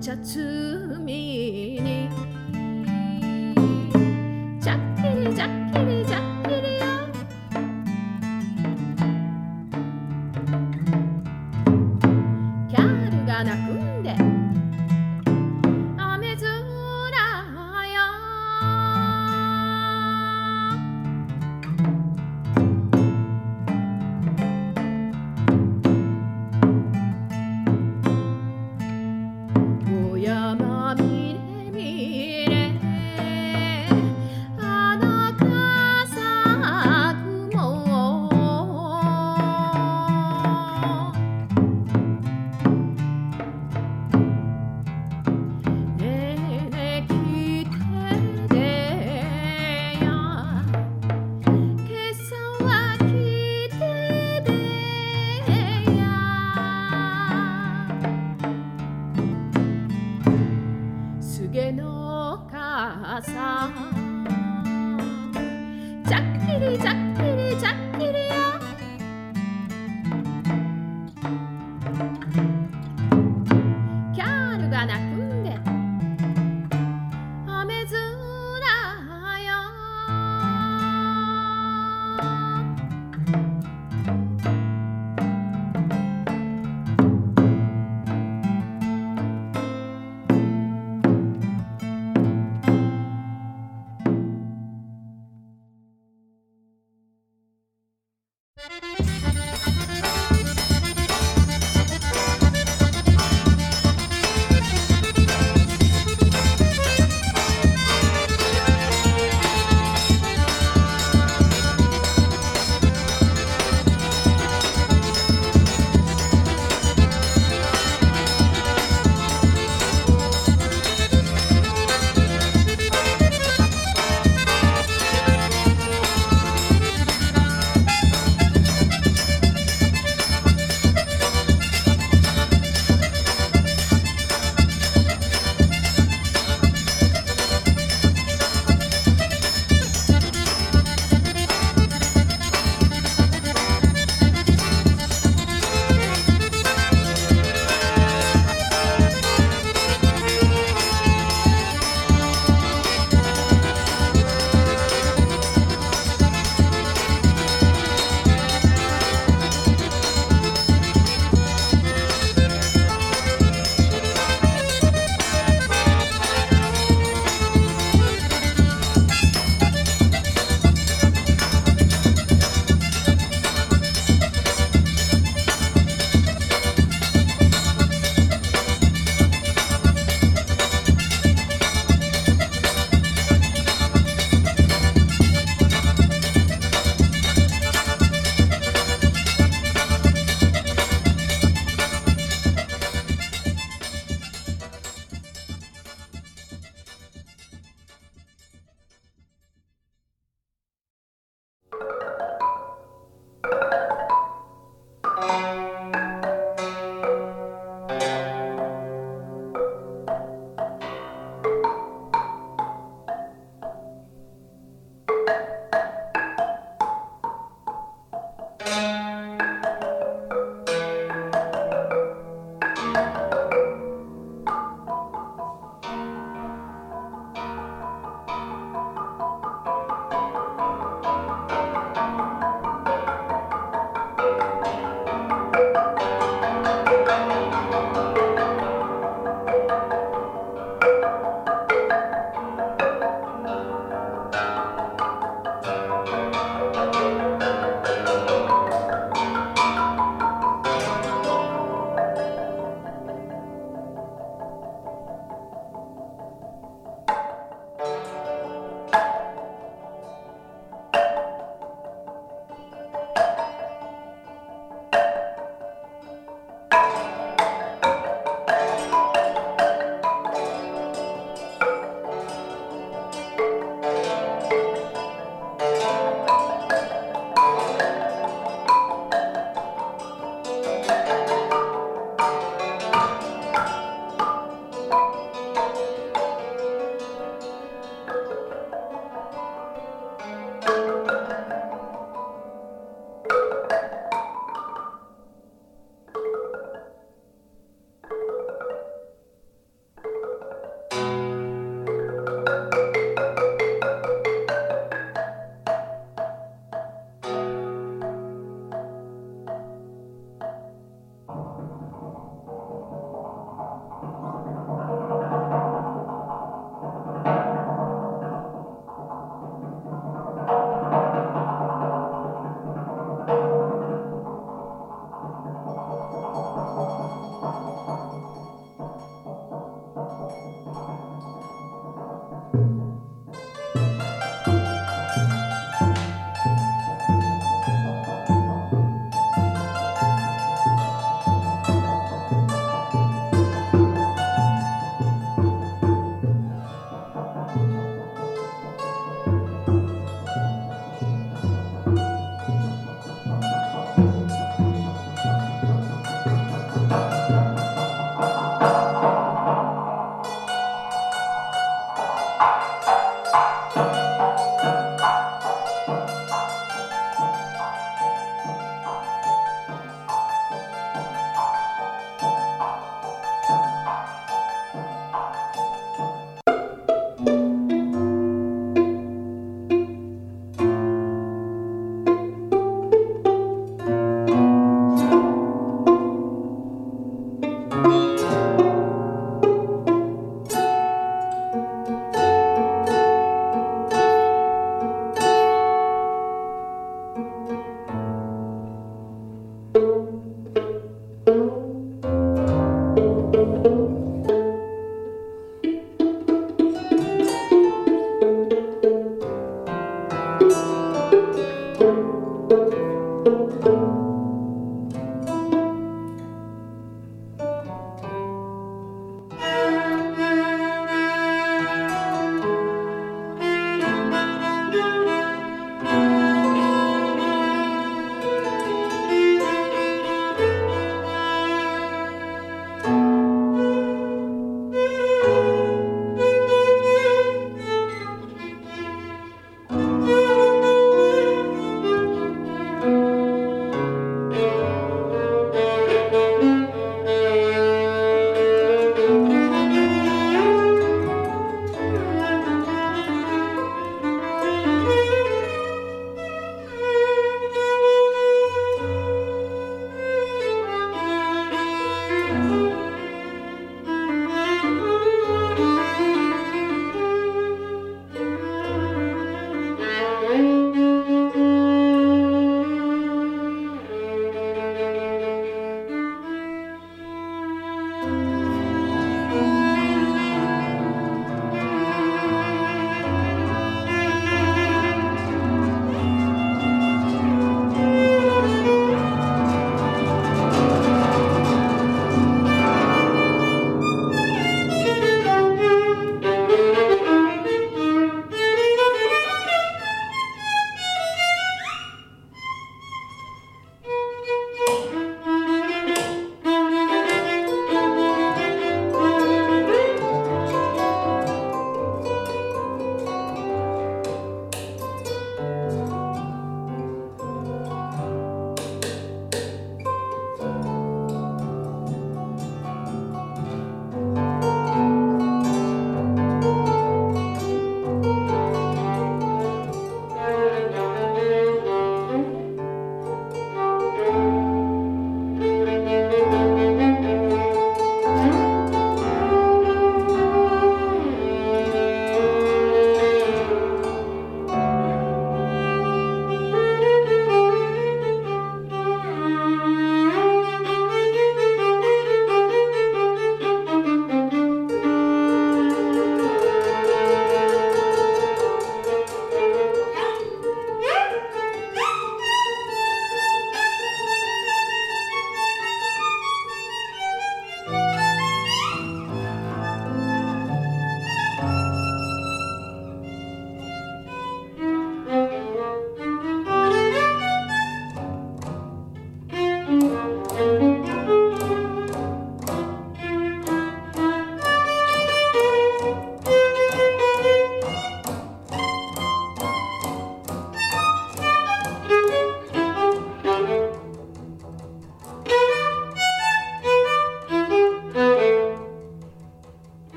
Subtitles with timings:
[0.00, 2.08] 茶摘みに。
[4.60, 6.05] ジャッキリジャッキリ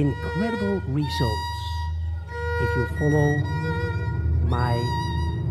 [0.00, 1.60] incredible results
[2.62, 3.36] if you follow
[4.48, 4.72] my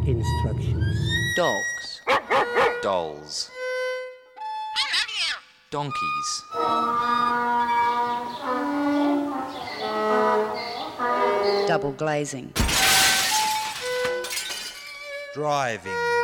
[0.07, 0.97] instructions.
[1.35, 2.01] Dogs.
[2.81, 3.51] Dolls.
[5.69, 6.43] Donkeys.
[11.67, 12.51] Double glazing.
[15.35, 16.18] Driving.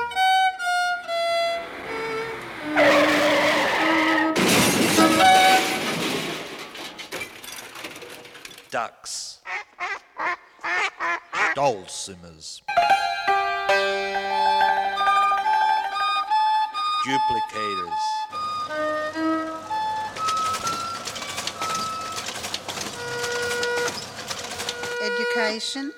[11.65, 12.61] Dulcimers.
[17.07, 18.01] Duplicators.
[25.01, 25.91] Education.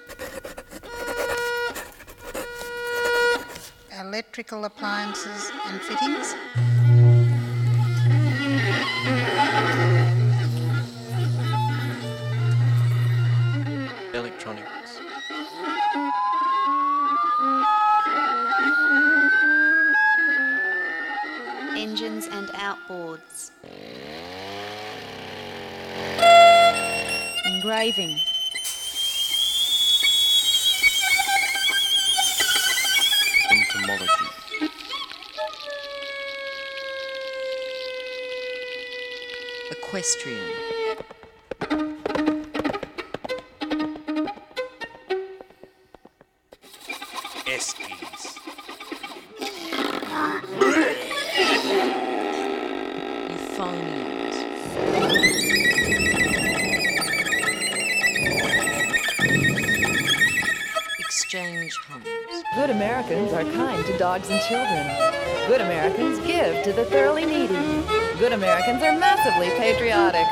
[3.99, 6.33] electrical appliances and fittings,
[22.87, 23.51] and.
[27.45, 28.19] Engraving.
[33.51, 34.07] Entomology.
[39.71, 40.76] Equestrian.
[64.17, 65.47] Dogs and children.
[65.47, 67.53] Good Americans give to the thoroughly needy.
[68.17, 70.25] Good Americans are massively patriotic.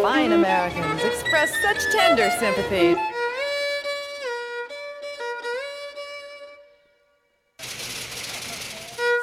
[0.00, 2.94] Fine Americans express such tender sympathy.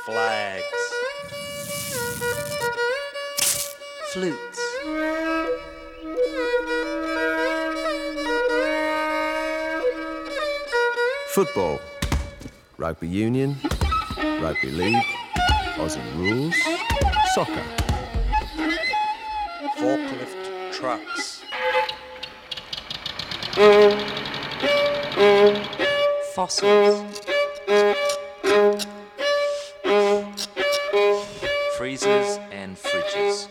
[0.05, 0.65] Flags.
[4.11, 4.59] Flutes.
[11.29, 11.79] Football,
[12.77, 13.55] rugby union,
[14.43, 15.05] rugby league,
[15.77, 16.53] Aussie rules,
[17.33, 17.63] soccer,
[19.77, 21.43] Forklift trucks.
[26.35, 27.21] Fossils.
[31.77, 33.47] Freezers and fridges.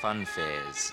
[0.00, 0.92] Fun fairs.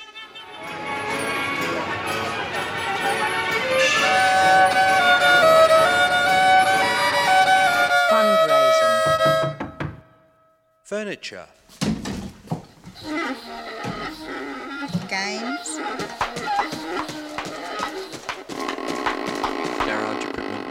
[11.12, 11.46] Furniture.
[15.10, 15.78] games,
[19.86, 20.66] Garage equipment.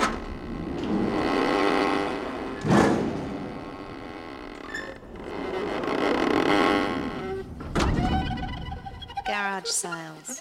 [9.27, 10.41] Garage sales.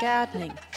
[0.00, 0.69] Gardening.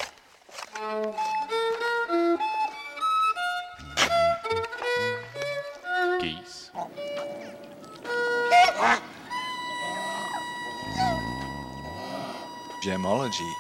[13.34, 13.56] Gemology.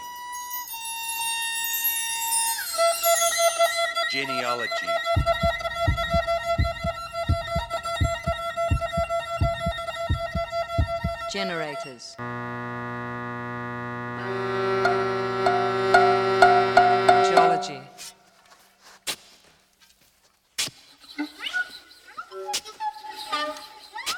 [4.11, 4.87] Genealogy.
[11.31, 12.15] Generators.
[17.27, 17.81] Geology.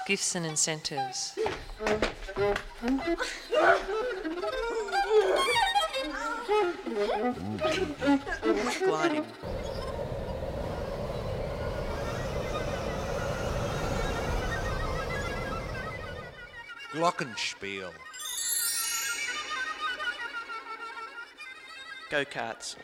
[0.05, 1.39] Gifts and incentives.
[8.85, 9.25] Gliding.
[16.93, 17.91] Glockenspiel.
[22.09, 22.77] Go karts.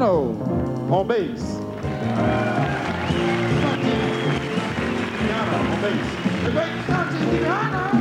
[0.00, 1.42] On bass.
[5.26, 6.08] Santi on bass.
[6.44, 7.97] The great Santi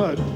[0.00, 0.29] Muhammad